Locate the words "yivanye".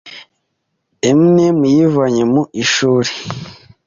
1.73-2.23